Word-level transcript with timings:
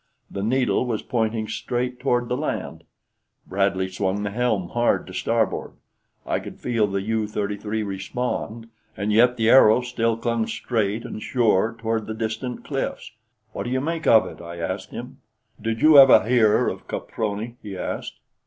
The 0.31 0.41
needle 0.41 0.87
was 0.87 1.03
pointing 1.03 1.47
straight 1.47 1.99
toward 1.99 2.27
the 2.27 2.35
land. 2.35 2.85
Bradley 3.45 3.87
swung 3.87 4.23
the 4.23 4.31
helm 4.31 4.69
hard 4.69 5.05
to 5.05 5.13
starboard. 5.13 5.73
I 6.25 6.39
could 6.39 6.59
feel 6.59 6.87
the 6.87 7.03
U 7.03 7.27
33 7.27 7.83
respond, 7.83 8.65
and 8.97 9.13
yet 9.13 9.37
the 9.37 9.51
arrow 9.51 9.81
still 9.81 10.17
clung 10.17 10.47
straight 10.47 11.05
and 11.05 11.21
sure 11.21 11.75
toward 11.77 12.07
the 12.07 12.15
distant 12.15 12.63
cliffs. 12.65 13.11
"What 13.53 13.61
do 13.65 13.69
you 13.69 13.79
make 13.79 14.07
of 14.07 14.25
it?" 14.25 14.41
I 14.41 14.57
asked 14.57 14.89
him. 14.89 15.19
"Did 15.61 15.83
you 15.83 15.99
ever 15.99 16.27
hear 16.27 16.67
of 16.67 16.87
Caproni?" 16.87 17.57
he 17.61 17.77
asked. 17.77 18.15